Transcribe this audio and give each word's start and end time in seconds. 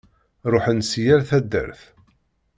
Ṛuḥen-d 0.53 0.83
si 0.89 1.01
yal 1.05 1.21
taddart. 1.29 1.81